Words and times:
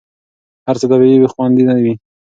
هر 0.67 0.75
څه 0.81 0.85
طبیعي 0.91 1.17
وي، 1.19 1.29
خوندي 1.33 1.63
نه 1.69 1.75
وي. 1.83 1.93